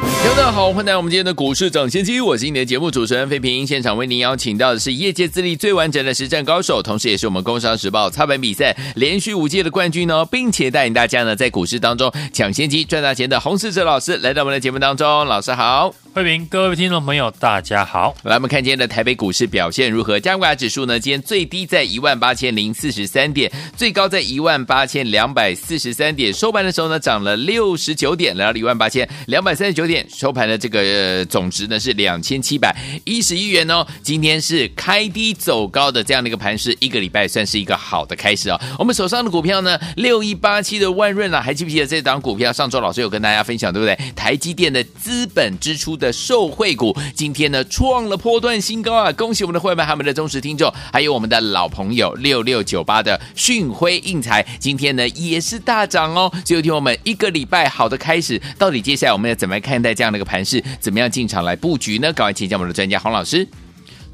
[0.00, 3.66] 大家好，欢迎来到我们今天的股市涨先机，我是今天的节目主持人费平。
[3.66, 15.92] 现场为您邀请到的是业界资历最完整的实战高手，同时也是我们工商时报操盘比赛连续五届的冠军哦，并且带领大家呢在股市当中抢先机赚大钱的洪士哲老师来到我们的节目当中，老师好。
[16.14, 18.14] 慧平，各位听众朋友，大家好。
[18.24, 20.18] 来，我们看今天的台北股市表现如何？
[20.18, 20.98] 加权指数呢？
[20.98, 26.32] 今天最低在一万八千零四十三点，最高在一万八千两百四十三点。
[26.32, 30.06] 收盘的时候呢，涨了六十九点，来到一万八千两百三十九点。
[30.08, 32.72] 收盘的这个、呃、总值呢是两千七百
[33.04, 33.84] 一十一元哦。
[34.02, 38.60] 今天是开低走高的这样的一个盘势，一个礼拜算是一个好的开始哦。
[38.78, 42.52] 我们手上的股票呢，六一八七的万润啊，还记不记得这档股票？
[42.52, 43.98] 上周老师有跟大家分享，对不对？
[44.14, 46.12] 台积电的资本支出的。
[46.28, 49.10] 受惠股今天呢创了波段新高啊！
[49.12, 56.30] 恭喜我们的会员、还有我们的忠实听众，还有我们的老朋友六六九八的讯辉印材，今天呢也是大涨哦。
[56.44, 60.60] 最后听我们一个礼拜好的开始，到底接下来我们要怎么看看待这样的一个盘势？
[60.80, 62.12] 怎么样进场来布局呢？
[62.12, 63.46] 赶快请教我们的专家洪老师。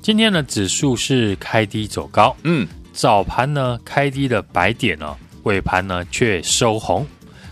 [0.02, 7.06] 今天的指数是开低走高，嗯，早盘呢开低的百点哦，尾盘呢却收红，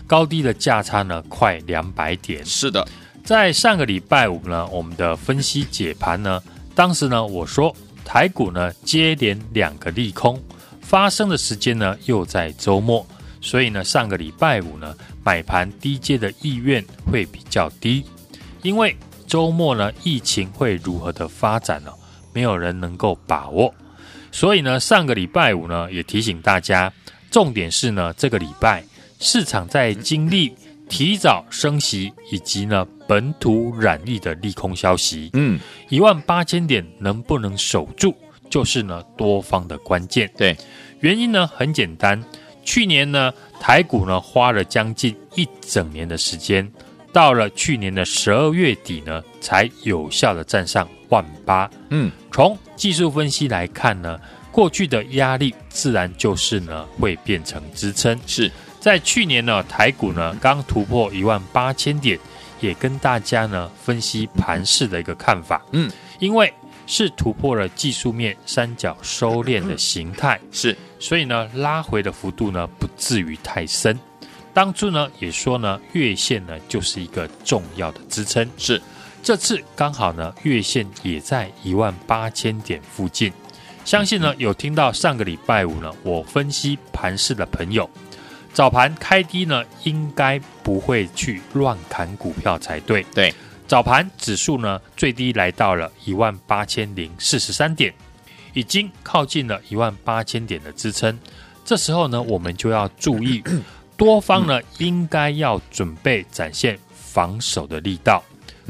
[0.05, 2.45] 高低的价差呢快两百点。
[2.45, 2.87] 是的。
[3.23, 6.39] 在上个礼拜五呢，我们的分析解盘呢，
[6.75, 10.39] 当时呢我说台股呢接连两个利空
[10.81, 13.03] 发生的时间呢又在周末，
[13.43, 18.03] 所以呢上个礼拜五呢买盘低阶的意愿会比较低，
[18.63, 18.95] 因为
[19.27, 21.91] 周末呢疫情会如何的发展呢，
[22.33, 23.71] 没有人能够把握，
[24.31, 26.91] 所以呢上个礼拜五呢也提醒大家，
[27.29, 28.83] 重点是呢这个礼拜
[29.19, 30.55] 市场在经历。
[30.89, 35.57] 提早升息以及呢本土染疫的利空消息，嗯，
[35.89, 38.13] 一万八千点能不能守住，
[38.47, 40.29] 就是呢多方的关键。
[40.37, 40.55] 对，
[40.99, 42.21] 原因呢很简单，
[42.63, 46.69] 去年呢台股呢花了将近一整年的时间，
[47.11, 51.69] 到了去年的十二月底呢才有效的站上万八。
[51.89, 54.19] 嗯，从技术分析来看呢，
[54.51, 58.19] 过去的压力自然就是呢会变成支撑。
[58.25, 58.51] 是。
[58.79, 62.19] 在去年呢，台股呢刚突破一万八千点，
[62.59, 65.61] 也跟大家呢分析盘势的一个看法。
[65.71, 66.53] 嗯，因为
[66.95, 73.99] 是突破了技术面三角收敛的形态，是，所以呢拉回的幅度呢不至于太深。
[74.53, 78.79] 当初呢也说呢月线呢就是一个重要的支撑，是。
[79.23, 83.33] 这次刚好呢月线也在一万八千点附近，
[83.83, 87.89] 相信呢有听到上个礼拜五呢我分析盘市的朋友。
[88.53, 93.03] 早盘开低呢，应该不会去乱砍股票才对。
[93.15, 93.33] 对，
[93.67, 97.93] 早盘指数呢最低来到了一万八千零四十三点，
[98.53, 101.17] 已经靠近了一万八千点的支撑。
[101.65, 103.43] 这时候呢，我们就要注意，
[103.97, 108.23] 多方呢应该要准备展现防守的力道。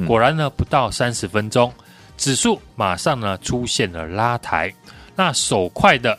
[0.08, 1.74] 果然呢，不到三十分钟，
[2.18, 4.74] 指数马上呢出现了拉抬。
[5.16, 6.18] 那手快的。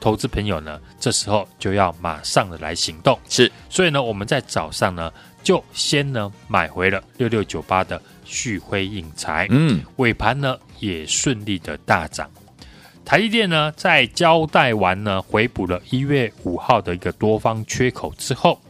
[0.00, 3.18] 投资朋友呢，这时候就要马上的来行动。
[3.28, 5.12] 是，所以呢，我们在早上呢，
[5.42, 12.30] 就先呢买回了六六九八的旭辉印材，嗯，尾盘呢也顺利的大涨。
[13.04, 18.60] 台积电呢，在交代完呢回补了一月五号的一个多方缺口之后，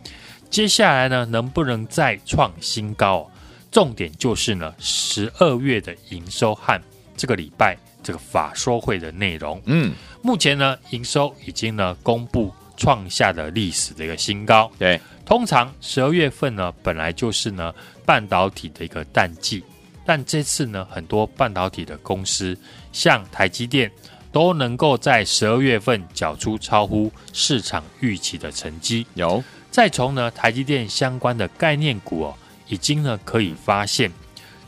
[0.49, 3.31] 接下来呢能不能再创新高？
[3.71, 6.81] 重点就是呢十二月的营收和
[7.17, 7.77] 这个礼拜。
[8.03, 9.93] 这个法说会的内容，嗯，
[10.23, 14.73] 目前呢，营收已经呢公布创下了历史的一个新高。
[14.79, 14.99] 对，
[15.31, 17.73] 通常十二月份呢本来就是呢
[18.05, 19.63] 半导体的一个淡季，
[20.05, 22.59] 但这次呢很多半导体的公司，
[22.91, 23.89] 像台积电，
[24.33, 29.07] 都能够在十二月份缴出超乎市场预期的成绩。
[29.15, 29.41] 有，
[29.71, 32.35] 再从呢台积电相关的概念股哦，
[32.67, 34.11] 已经呢可以发现，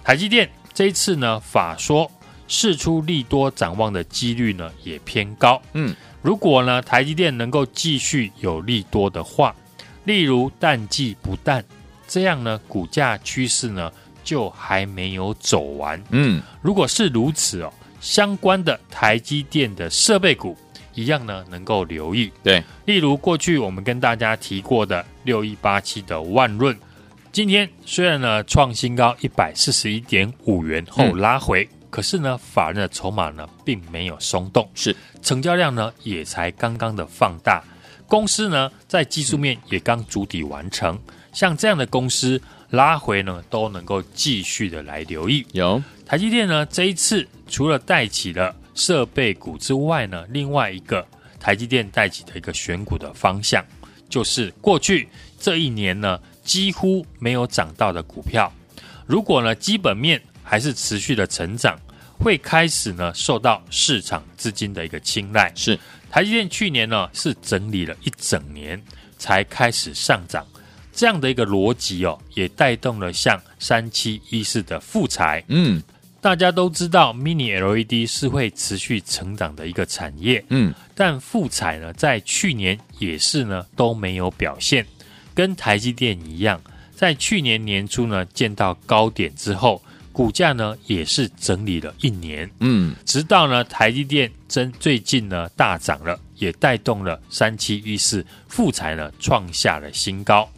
[0.04, 2.08] 台积电这一次呢法说。
[2.48, 5.62] 释出利多展望的几率呢也偏高。
[5.72, 9.54] 嗯，如果呢台积电能够继续有利多的话，
[10.04, 11.64] 例如淡季不淡，
[12.06, 13.92] 这样呢股价趋势呢
[14.24, 16.02] 就还没有走完。
[16.10, 20.56] 嗯，如果是如此哦，相关的台积电的设备股
[20.94, 22.30] 一样呢能够留意。
[22.42, 26.76] 对，例如过去我们跟大家提过的六一八七的万润，
[27.30, 31.64] 今天虽然呢创新高一百四十一点五元后拉回。
[31.64, 37.62] 嗯可是呢，法人的筹码呢并没有松动，是成交量呢也才刚刚的放大，
[38.12, 40.98] 公司呢在技术面也刚筑底完成，
[41.32, 42.38] 像这样的公司
[42.68, 45.46] 拉回呢都能够继续的来留意。
[45.52, 51.02] 有台积电呢这一次除了带起了设备股之外呢，另外一个
[51.40, 53.64] 台积电带起的一个选股的方向，
[54.10, 55.08] 就是过去
[55.40, 58.52] 这一年呢几乎没有涨到的股票，
[59.06, 61.78] 如果呢基本面还是持续的成长，
[62.18, 65.50] 会开始呢受到市场资金的一个青睐。
[65.54, 65.78] 是
[66.12, 68.78] 台积电去年呢是整理了一整年
[69.16, 70.46] 才开始上涨，
[70.92, 75.42] 这样的一个逻辑哦，也带动了像三七一四的富采。
[75.48, 75.82] 嗯，
[76.20, 80.44] 大家都知道 Mini LED 是会持续成长的一个产业。
[80.50, 84.86] 嗯，但富彩呢在去年也是呢都没有表现，
[85.32, 86.60] 跟台积电一样，
[86.94, 89.82] 在去年年初呢见到高点之后。
[90.12, 100.48] 股价呢也是整理了一年，嗯，直到呢台积电真最近呢大涨了，也带动了三七一四富彩呢创下了新高，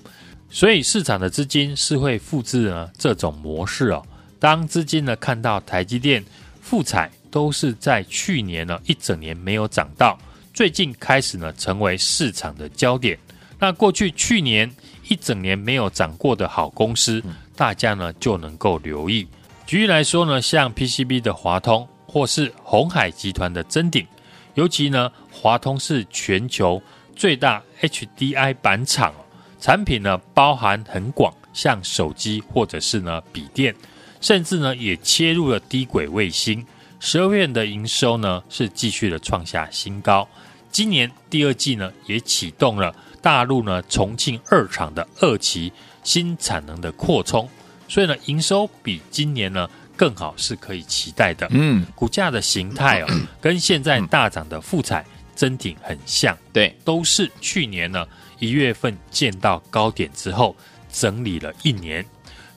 [0.51, 4.05] 所以市场的资金是会复制呢这种模式哦。
[4.41, 6.23] 当资金呢看到台积电、
[6.61, 10.19] 富彩都是在去年呢一整年没有涨到，
[10.53, 13.17] 最近开始呢成为市场的焦点。
[13.59, 14.71] 那过去去年
[15.09, 17.23] 一整年没有涨过的好公司，
[17.55, 19.27] 大家呢就能够留意。
[19.67, 24.07] 举例来说呢，像 PCB 的华通，或是鸿海集团的臻鼎，
[24.55, 26.81] 尤其呢，华通是全球
[27.17, 29.15] 最大 HDI 板厂，
[29.59, 33.75] 产品呢包含很广，像手机或者是呢笔电，
[34.21, 36.65] 甚至呢也切入了低轨卫星。
[37.01, 40.29] 十二月的营收呢是继续的创下新高，
[40.71, 45.73] 今年第二季呢也启动了大陆呢重庆二厂的二期
[46.03, 47.49] 新产能的扩充。
[47.87, 51.47] 所以呢，营收比今年呢更好是可以期待的。
[51.51, 53.07] 嗯，股价的形态哦，
[53.41, 55.05] 跟现在大涨的富彩、
[55.37, 56.37] 真挺很像。
[56.53, 58.07] 对，都是去年呢
[58.39, 60.57] 一月份见到高点之后
[60.93, 62.05] 整理了一年。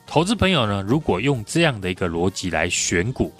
[0.06, 3.32] 投资朋友呢，如果用这样的一个逻辑来选股，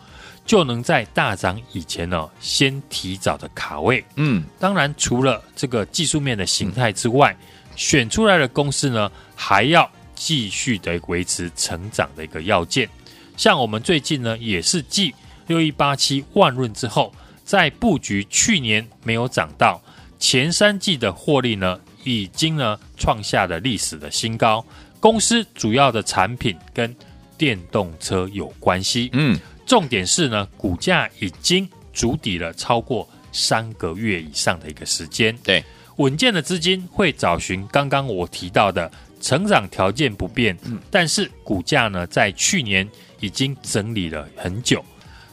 [0.45, 4.05] 就能在大涨以前呢先提早的卡位。
[4.17, 7.35] 嗯，当然除了这个技术面的形态之外，
[7.75, 9.91] 选出来的公司呢还要。
[10.19, 12.89] 继续的维持成长的一个要件，
[13.37, 15.15] 像我们最近呢，也是继
[15.47, 19.81] 六一八七万润之后，在布局去年没有涨到
[20.19, 24.63] 前三季的获利呢，已经呢创下了历史的新高。
[24.99, 26.95] 公司主要的产品跟
[27.39, 35.65] 电动车有关系，嗯，重点是呢，股价已经筑底了超过三个月以上的一个时间，对，
[35.99, 38.91] 稳健的资金会找寻刚刚我提到的。
[39.21, 40.57] 成长条件不变，
[40.91, 42.89] 但是股价呢，在去年
[43.21, 44.85] 已经整理了很久。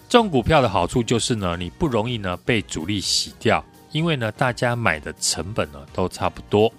[0.07, 6.71] 这种股票的好处就是呢，你不容易呢被主力洗掉，因为呢，大家买的成本呢都差不多。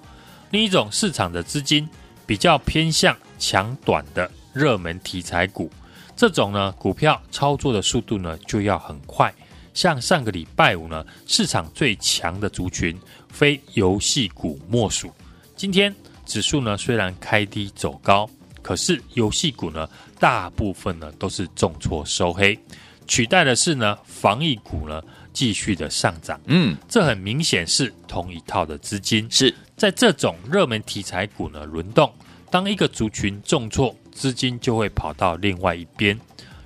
[0.50, 1.88] 另一种市场的资金
[2.24, 5.70] 比较偏向强短的热门题材股，
[6.16, 9.32] 这种呢股票操作的速度呢就要很快。
[9.74, 12.98] 像上个礼拜五呢，市场最强的族群，
[13.28, 15.10] 非游戏股莫属。
[15.56, 15.94] 今天。
[16.26, 18.28] 指数呢虽然开低走高，
[18.60, 19.88] 可是游戏股呢
[20.18, 22.58] 大部分呢都是重挫收黑，
[23.06, 25.02] 取代的是呢防疫股呢
[25.32, 26.40] 继续的上涨。
[26.46, 29.26] 嗯，这很明显是同一套的资金。
[29.30, 32.12] 是在这种热门题材股呢轮动，
[32.50, 36.18] 当一个族群重挫，资金就会跑到另外一边。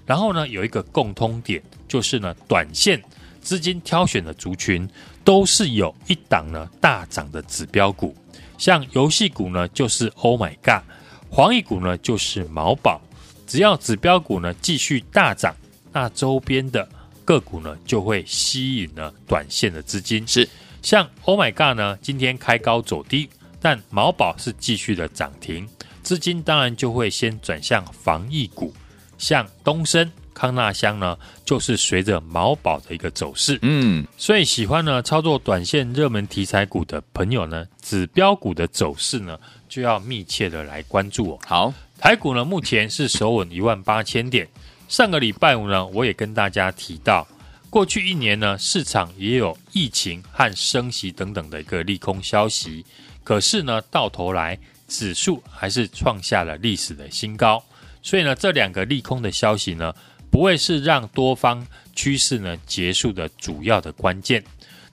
[0.07, 3.01] 然后呢有一个共通点，就是呢短线
[3.41, 4.89] 资金挑选的族群
[5.23, 8.15] 都是有一档呢大涨的指标股。
[8.61, 10.83] 像游戏股呢，就是 Oh my God；
[11.35, 13.01] 防疫股呢，就是毛宝。
[13.47, 15.57] 只要指标股呢继续大涨，
[15.91, 16.87] 那周边的
[17.25, 20.29] 个股呢就会吸引了短线的资金。
[20.29, 20.47] 是
[20.83, 23.31] 像 Oh my God 呢，今天开高走低，
[23.63, 25.67] 但毛宝是继续的涨停，
[26.03, 28.75] 资金当然就会先转向防疫股，
[29.17, 30.13] 像东升。
[30.41, 41.39] 康纳香呢，就是随着毛宝的一个走势，嗯，所以喜欢呢操作短线热门题材股的朋友呢，指标股的走势呢，就要密切的来关注哦。
[41.47, 44.49] 好，台股呢目前是首稳一万八千点。
[44.89, 47.29] 上个礼拜五呢，我也跟大家提到，
[47.69, 52.83] 过去一年呢，市场也有疫情和升息等等的一个利空消息，
[53.23, 57.63] 可是呢，到头来指数还是创下了历史的新高。
[58.03, 59.95] 所以呢，这两个利空的消息呢。
[60.31, 64.43] 不会是让多方趋势呢结束的主要的关键。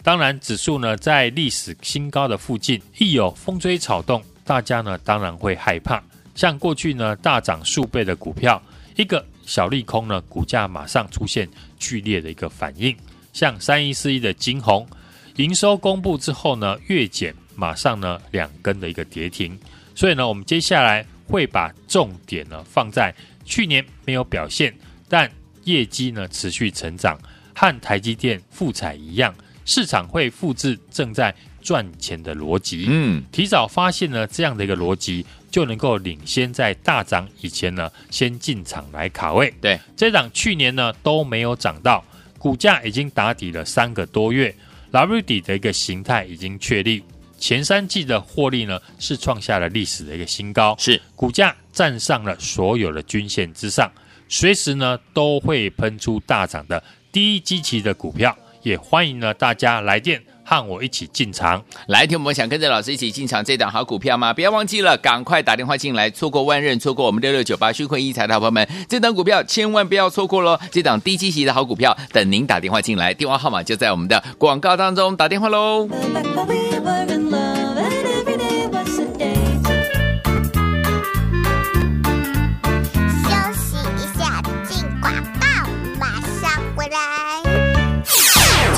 [0.03, 6.01] 当然，指数呢在历史新高的附近，一有风吹草动，大家呢当然会害怕。
[6.33, 8.61] 像过去呢大涨数倍的股票，
[8.95, 12.95] 一个小利空呢，股价马上出现剧烈的一个反应。
[13.33, 14.87] 像三一四一的晶宏，
[15.35, 19.57] 营收公布之后呢，月减，马上呢两根的一个跌停。
[19.93, 23.13] 所以呢，我们接下来会把重点呢放在
[23.43, 24.73] 去年没有表现，
[25.09, 25.31] 但
[25.63, 27.19] 业绩呢持续成长，
[27.53, 29.33] 和台积电、复彩一样，
[29.65, 32.85] 市场会复制正在赚钱的逻辑。
[32.89, 35.25] 嗯，提早发现呢这样的一个逻辑。
[35.49, 39.51] 就能够领先在大涨以前呢，先进场来卡位。
[39.61, 42.03] 对，这档去年呢都没有涨到，
[42.37, 44.53] 股价已经打底了三个多月
[44.91, 47.01] ，W 底的一个形态已经确立。
[47.39, 53.89] 前三季的获利呢是创下了历史的一个新高，是股价站上了所有的均线之上，
[54.29, 60.21] 随时呢都会喷出大涨的低基期的股票，也欢迎呢大家来电。
[60.49, 64.33] 和我一起进场，来听我们想跟着老师一起进场这档好股票吗？
[64.33, 70.57] 不要忘记了，赶快打电话进来，错过万润，错过我们六六九八讯汇一财的好朋友们，这档股票千万不要错过喽！
[70.71, 75.89] 这档低基期的好股票，等您打电话进来，电话号码就在我们的广告当中，打电话喽。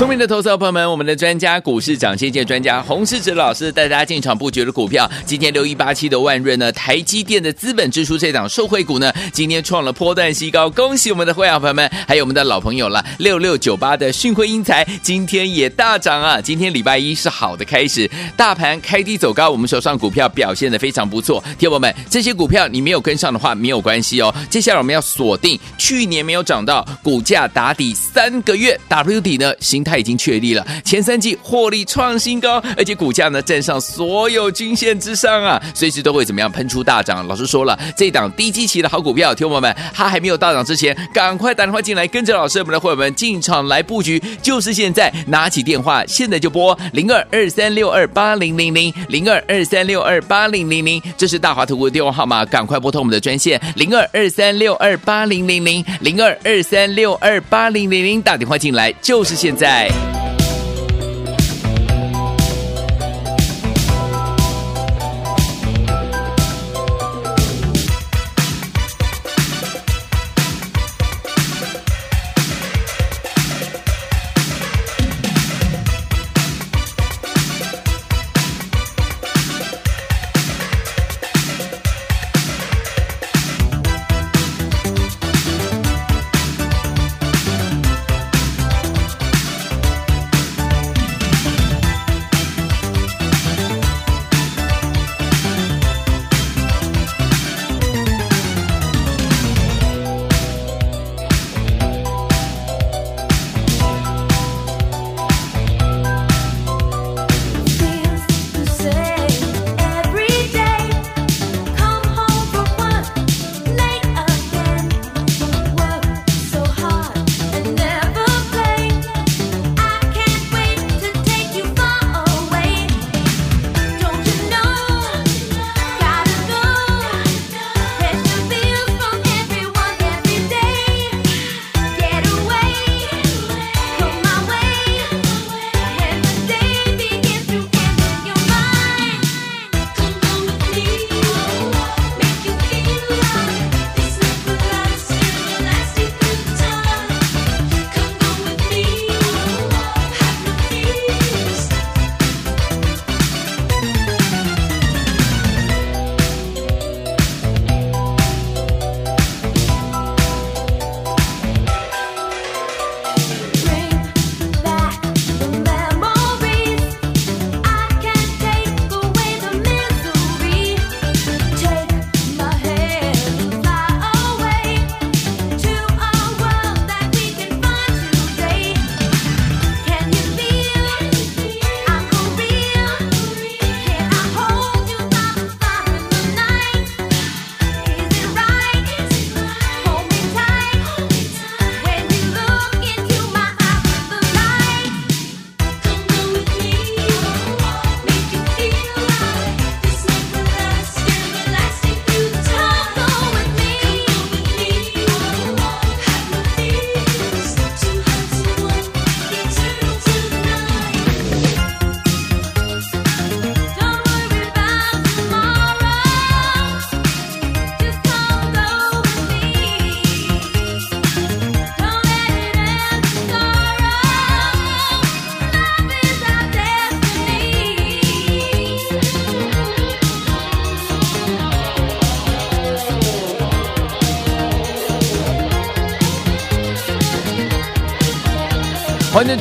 [0.00, 16.40] 聪明的投资者朋友们，我们的专家股市涨先见专家洪世哲老师带大家进场布局的股票，今天六一八七的万润呢，台积电的资本支出这档受惠股呢，今天创了波段新高，恭喜我们的会员朋友们，还有我们的老朋友了，六六九八的讯汇英才今天也大涨啊！
[16.40, 21.44] 今天礼拜一是好的开始，大盘开低走高，我们手上股票表现的非常不错。
[21.58, 29.89] 听友们，这些股票你没有跟上的话没有关系哦，接下来我们要锁定去年没有涨到，股价打底三个月，W 底呢形态。
[29.90, 37.26] 它已经确立了前三季获利创新高，而且股价呢站上所有均线之上啊，随时都会怎么样喷出大涨。
[37.26, 59.79] 老师说了，这档低基期的好股票，听友们，它还没有大涨之前，赶快打电话进来，跟着老师我们的会员们进场来布局，就是现在，拿起电话，现在就拨零二二三六二八零零零零二二三六二八零零零，这是大华投顾的电话号码，赶快拨通我们的专线零二二三六二八零零零零二二三六二八零零零，打电话进来就是现在。
[59.88, 60.29] 欢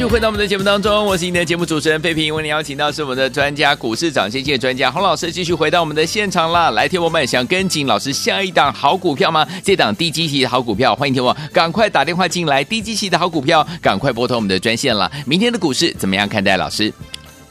[0.09, 2.33] 回到我们的节目当中，我是您的节目主持人费平。
[2.33, 6.71] 为您邀请到是我们的专家股市涨先机专家洪老师，继续回到我们的现场啦。
[6.71, 9.47] 来，听我们想跟紧老师下一档好股票吗？
[9.63, 12.63] 这档低基期的好股票，欢迎听我赶快打电话进来。
[12.63, 15.11] 低基期的好股票，赶快拨通我们的专线了。
[15.27, 16.57] 明天的股市怎么样看待？
[16.57, 16.91] 老师，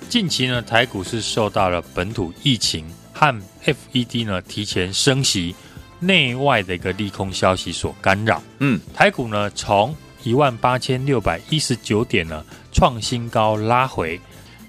[0.09, 5.55] 近期呢，台股是受到了本土疫情和 FED 呢提前升息
[6.01, 8.43] 内外的一个利空消息所干扰。
[8.59, 9.95] 嗯，台股呢从
[10.29, 14.21] 一万八千六百一十九点呢，创新高拉回。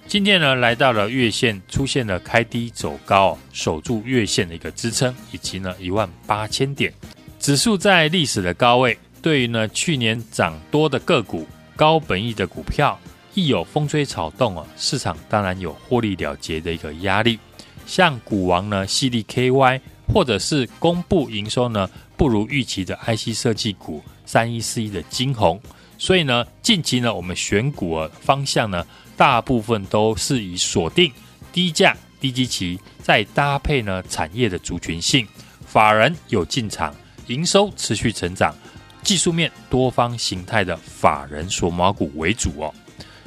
[0.07, 6.93] 今天呢，来到了月线，出现了开低走高，守住月线的一个支撑，以及呢一万八千点。
[7.41, 12.97] 指数在历史的高位，对于呢去年涨多的个股、高本益的股票，
[13.33, 17.37] 一有风吹草动啊，市场当然有获利了结的一个压力。
[17.85, 24.01] 像股王呢，矽力 KY，或者是公布营收呢不如预期的 IC 设计股。
[24.31, 25.59] 三一四一的晶宏，
[25.97, 28.85] 所以呢，近期呢，我们选股的方向呢，
[29.17, 31.11] 大部分都是以锁定
[31.51, 35.27] 低价、低基期，再搭配呢产业的族群性，
[35.65, 36.93] 法人有进场，
[37.25, 38.53] 营收持续成长，
[39.01, 42.71] 技术面多方形态的法人锁码股为主哦。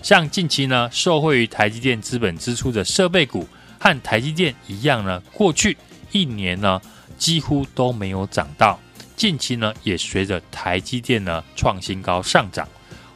[0.04, 3.44] 像近期呢，受惠于台积电资本支出的设备股，
[3.80, 5.76] 和台积电一样呢，过去
[6.12, 6.80] 一年呢，
[7.18, 8.78] 几乎都没有涨到。
[9.16, 12.66] 近期呢，也随着台积电呢创新高上涨，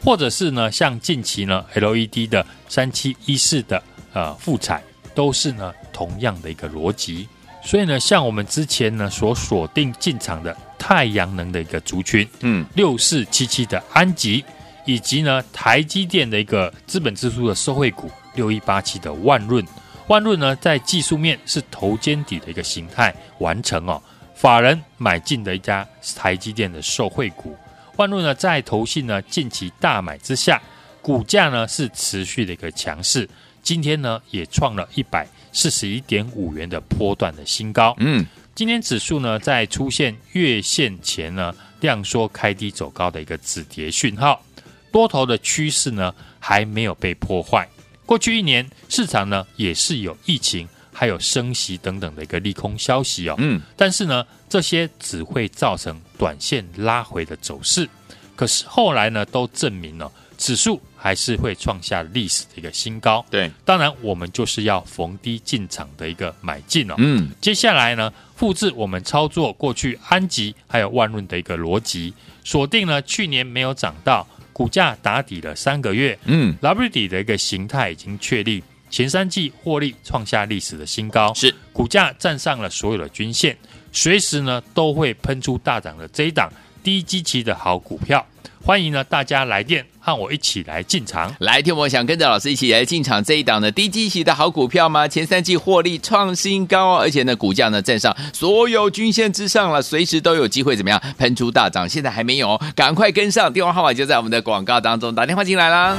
[0.02, 4.82] 或者是呢，像近期呢 LED 的三七一四的呃复彩，
[5.14, 7.28] 都是呢同样的一个逻辑。
[7.62, 14.44] 所以呢，像我们之前呢所锁定进场的太阳能的一个族群，嗯，六四七七的安吉，
[14.84, 19.66] 以及呢台积电的一个资本支出的收惠股六一八七的万润，
[20.06, 24.00] 万润呢在技术面是头肩底的一个形态完成哦。
[24.36, 27.56] 法人买进的一家台积电的受惠股，
[27.96, 30.60] 万润呢在投信呢近期大买之下，
[31.00, 33.26] 股价呢是持续的一个强势，
[33.62, 37.94] 今天呢也创了一百四十一点五元的波段的新高。
[37.98, 44.44] 嗯，今天指数呢在出现月线前呢量缩开低走高的一个止跌讯号，
[44.92, 47.66] 多头的趋势呢还没有被破坏。
[48.04, 50.68] 过去一年市场呢也是有疫情。
[50.98, 57.86] 还有升息等等的一个利空消息哦，嗯，但是呢，这些只会造成短线拉回的走势。
[58.34, 63.22] 可是后来呢，都证明了指数还是会创下历史的一个新高。
[63.30, 66.94] 对，当然我们就是要逢低进场的一个买进哦。
[66.96, 78.64] 嗯，接下来呢，复制我们操作过去安吉还有万润的一个逻辑，锁定了去年没有涨到，股价打底了三个月，嗯，W 底的一个形态已经确立。
[78.96, 83.54] 前三季获利创下历史的新高，是股价站上了所有的均线，
[83.92, 86.50] 随时呢都会喷出大涨的这一档
[86.82, 88.26] 低基期的好股票，
[88.64, 91.30] 欢迎呢大家来电和我一起来进场。
[91.40, 95.06] 来听我想跟着老师一起来进场这一档的低基期的好股票吗？
[95.06, 101.86] 前三季获利创新高，而且呢股价呢站上所有均线之上了，随时都有机会怎么样喷出大涨？
[101.86, 105.98] 现在还没有，赶快跟上，电话号码就在我们的广告当中，打电话进来啦。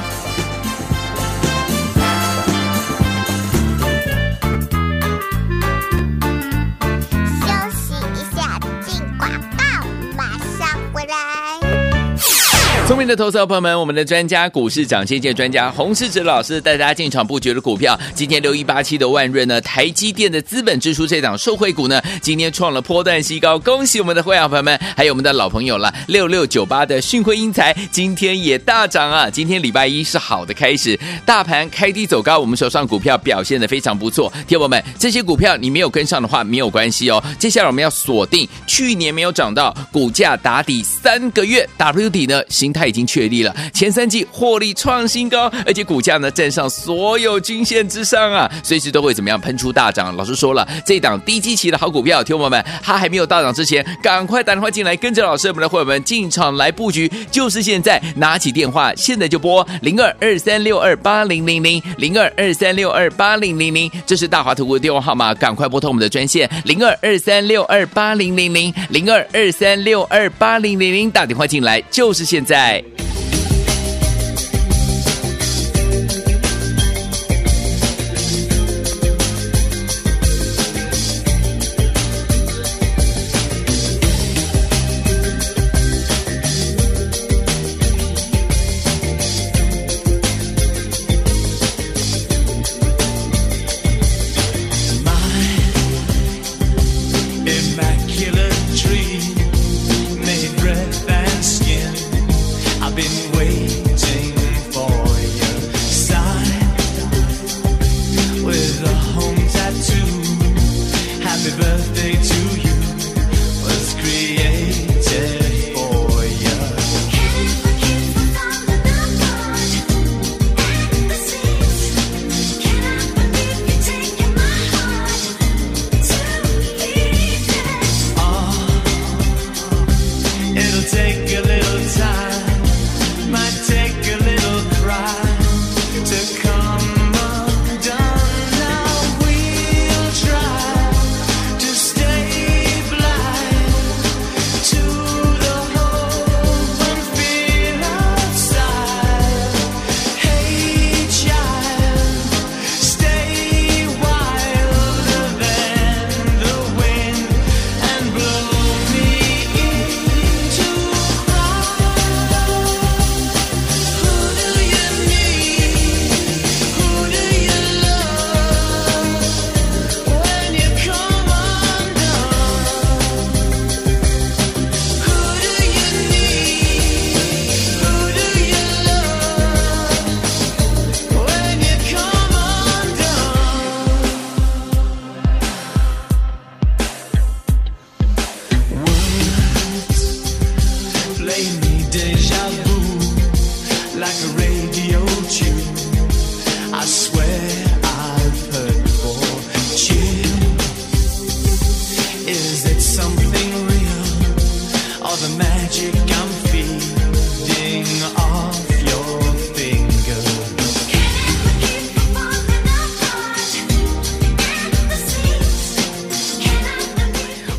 [12.88, 29.28] 聪明的投资朋友们，我们的专家股市涨先机专家洪世哲老师带大家进场布局的股票，今天六一八七的万润呢，台积电的资本支出这档受惠股呢，今天创了波段新高，恭喜我们的会员朋友们，还有我们的老朋友了，六六九八的讯辉英才今天也大涨啊！
[29.28, 42.77] 今天礼拜一是好的开始，大盘开低走高，我们手上股票表现的非常不错，听友们，这些股票你没有跟上的话没有关系哦，接下来我们要锁定去年没有涨到，股价打底三个月，W 底呢形态。
[42.78, 50.14] 它已经确立了前三季获利创新高，而且股价呢站上所有均线之上啊，随时都会怎么样喷出大涨。
[50.16, 72.67] 老师说了，这档低基期的好股票，听友们，它还没有大涨之前，赶快打电话进来，跟着老师我们的伙伴们进场来布局，就是现在，拿起电话，现在就拨零二二三六二八零零零零二二三六二八零零零，这是大华投顾的电话号码，赶快拨通我们的专线零二二三六二八零零零零二二三六二八零零零，打电话进来就是现在。
[72.68, 73.07] 哎。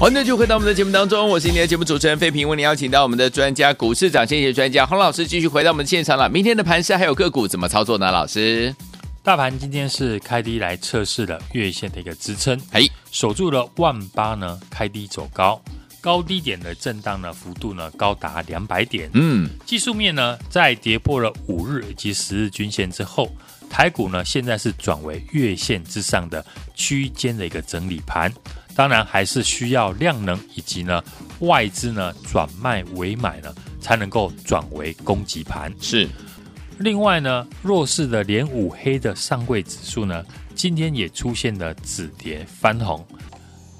[0.10, 6.28] 欢迎继续回到我们的节目当中，我是今天的节目主持人费平，为您邀请到我们的专家股市涨先机专家洪老师继续回到我们的现场了。
[6.28, 8.10] 明天的盘势还有个股怎么操作呢？
[8.12, 8.76] 老师，
[9.22, 15.62] 大盘今天是开低来测试了月线的一个支撑，哎，守住了万八呢，开低走高，
[16.02, 19.12] 高低点的震荡呢幅度呢高达两百点。
[19.14, 23.32] 嗯，技术面呢，在跌破了五日以及十日均线之后，
[23.70, 26.44] 台股呢现在是转为月线之上的
[26.74, 28.34] 区间的一个整理盘，
[28.80, 31.04] 当然还是需要量能以及呢
[31.40, 35.70] 外资呢转卖为买呢，才能够转为攻击盘。
[35.82, 36.08] 是，
[36.78, 40.24] 另外呢，弱势的连五黑的上柜指数呢，
[40.56, 43.06] 今天也出现了止跌翻红。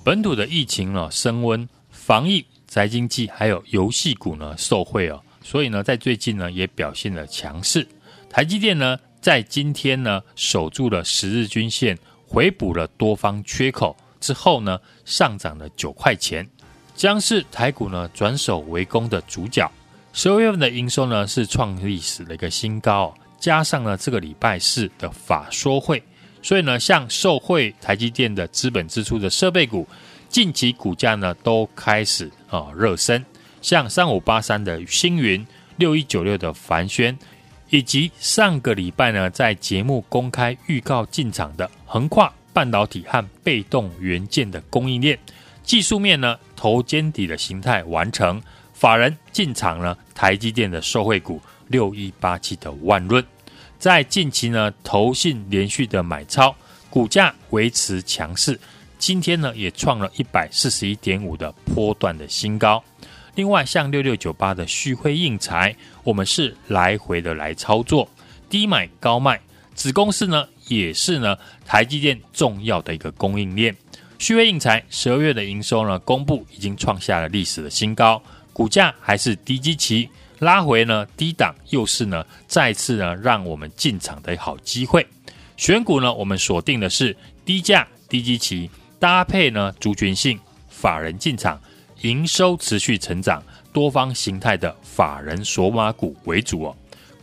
[0.04, 7.88] 本土的疫情呢升温，防疫、宅经济还有游戏股呢受惠哦，所以呢，在最近呢也表现了强势。
[8.30, 16.48] 台积电呢，在今天呢守住了十日均线，回补了多方缺口之后呢，上涨了九块钱，
[16.96, 19.70] 将是台股呢转守为攻的主角。
[20.12, 26.04] 十二月份的营收呢是创历史的一个新高、哦，加上呢这个礼拜四的法说会，
[26.42, 29.88] 所以呢像受惠台积电的资本支出的设备股，
[30.28, 33.24] 近期股价呢都开始啊、热身，
[33.62, 35.46] 像三五八三的星云、
[35.78, 37.18] 六一九六的凡轩，
[37.70, 45.18] 以及上个礼拜呢在节目公开预告进场的横跨半导体和被动元件的供应链，
[45.64, 48.42] 技术面呢头肩底的形态完成。
[48.74, 53.22] 法人进场呢，台积电的受惠股六一八七的万润，
[53.78, 56.56] 在近期呢，投信连续的买超，
[56.90, 58.58] 股价维持强势，
[58.98, 62.82] 今天呢也创了一百四十一点五的波段的新高。
[63.36, 68.10] 另外，像六六九八的旭辉应材，我们是来回的来操作，
[68.50, 69.40] 低买高卖。
[69.76, 73.76] 子公司呢也是呢台积电重要的一个供应链。
[74.18, 78.22] 旭辉应材十二月的营收呢公布，已经创下了历史的新高。
[78.54, 85.06] 股价还是低基期拉回呢，低档又是呢再次呢让我们进场的好机会。
[85.56, 91.60] 选股呢，我们锁定的是低价低基期，搭配呢族群性法人进场，
[92.02, 96.76] 营收持续成长，多方形态的法人索马股为主哦。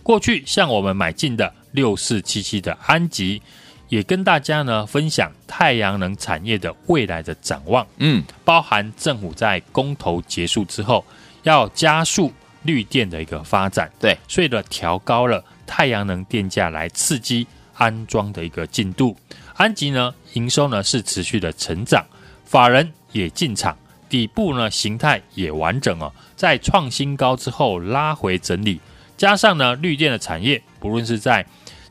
[0.02, 3.40] 过去像我们买进的六四七七的安吉，
[3.88, 7.86] 也跟大家呢分享太阳能产业的未来的展望。
[7.98, 11.04] 嗯，包含政府在公投结束之后。
[11.42, 12.32] 要加速
[12.64, 19.16] 绿电的一个发展，对，所以呢调高了太阳能电价来刺激安装的一个进度。
[19.54, 22.04] 安吉呢营收呢是持续的成长，
[22.44, 28.80] 法人也进场，底部呢形态也完整哦，在创新高之后拉回整理，
[29.16, 31.46] 加上呢绿电的产业，不论是在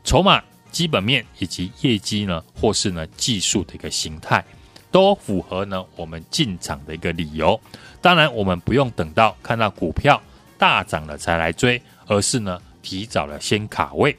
[0.06, 4.42] 筹码、基本面以及业绩呢，或是呢技术的一个形态。
[4.92, 7.60] 都符合呢我们进场的一个理由。
[8.00, 10.22] 当然，我们不用等到看到股票
[10.56, 14.16] 大涨了才来追，而是呢提早了先卡位。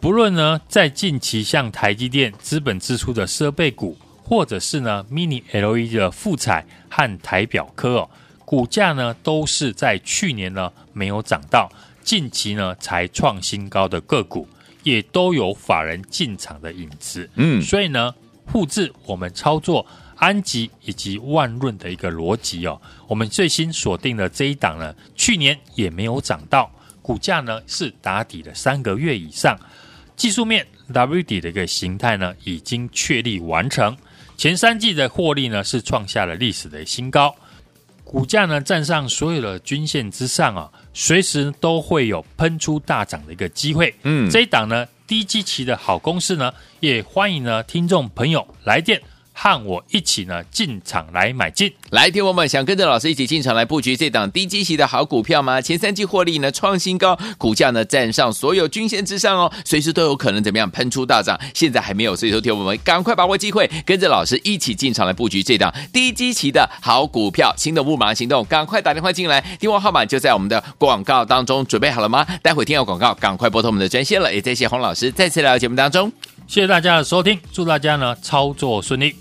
[0.00, 8.10] 不论呢在近期像台积电资本支出的设备股，或者是呢 Mini LED 的富采和台表科哦，
[8.44, 11.70] 股价呢都是在去年呢没有涨到，
[12.02, 14.48] 近期呢才创新高的个股，
[14.82, 17.28] 也都有法人进场的影子。
[17.34, 18.14] 嗯，所以呢，
[18.46, 29.58] 复制我们操作安吉以及万润的一个逻辑哦，我们最新锁定的这一档呢，去年也没有涨到，股价呢是打底了三个月以上。
[30.14, 33.96] 技术面 W 底的一个形态呢，已经确立完成。
[34.36, 37.34] 前三季的获利呢，是创下了历史的新高。
[38.12, 43.94] 股价呢，站上所有的均线之上啊，随时都会有喷出大涨的一个机会。
[44.02, 49.00] 嗯，这一档呢，低基期的好公司呢，也欢迎呢听众朋友来电。
[49.32, 55.60] 和我一起呢进场来买进，来，听我们想跟着老师一起进场来布局这档低基期的好股票吗？
[55.60, 61.38] 前三季获利呢创新高，股价呢站上所有均线之上哦，随时都有可能怎么样喷出大涨。
[61.54, 67.54] 现在还没有，所以说听我们赶快把握机会，跟着老师一起进场来布局这档低基期的好股票。
[67.56, 72.26] 心动不马行动，赶快打电话进来，电话号码就在我们的广告当中，准备好了吗？
[72.42, 74.32] 待会听到广告，赶快拨通我们的专线了。
[74.32, 76.12] 也谢谢洪老师再次来到节目当中。
[76.52, 79.16] 谢谢大家的收听，祝大家呢操作顺利。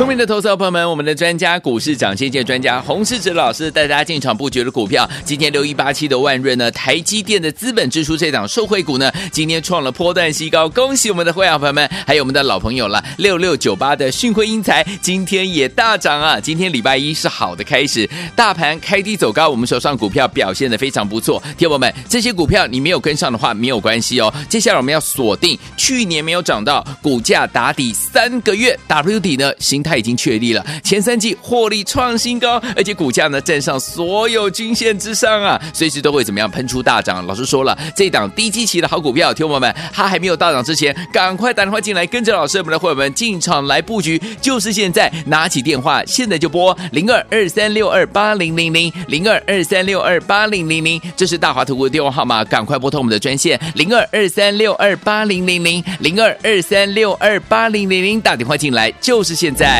[0.00, 16.40] 聪明的投资者朋友们，我们的专家股市涨先见专家洪世哲老师带大家进场布局的股票，今天六一八七的万润呢，台积电的资本支出这档受惠股呢，今天创了波段新高，恭喜我们的会员朋友们，还有我们的老朋友了，六六九八的讯辉英才今天也大涨啊！
[16.40, 21.42] 今天礼拜一是好的开始，大盘开低走高，我们手上股票表现的非常不错。
[21.58, 29.89] 听友们，这些股票你没有跟上的话没有关系哦，接下来我们要锁定去年没有涨到，股价打底三个月，W 底呢，形态。
[29.90, 37.26] 它已经确立了前三季获利创新高，而且股价呢站上所有均线之上啊，随时都会怎么样喷出大涨。
[37.26, 59.79] 老师说了，这档低基期的好股票，听友们，它还没有大涨之前，赶快打电话进来，跟着老师我们的会员们进场来布局，就是现在，拿起电话，现在就拨零二二三六二八零零零零二二三六二八零零零，这是大华投顾的电话号码，赶快拨通我们的专线零二二三六二八零零零零二二三六二八零零零，打电话进来就是现在。